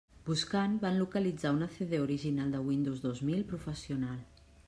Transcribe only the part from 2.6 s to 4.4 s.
Windows dos mil Professional.